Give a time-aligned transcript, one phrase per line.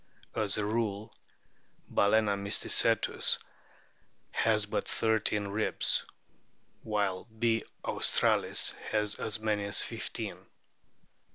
[0.35, 1.15] As a rule
[1.87, 3.37] Balccna mysticetus
[4.31, 6.05] has but thirteen ribs,
[6.81, 7.63] while B.
[7.83, 10.43] a^lstralis has as many as fifteen.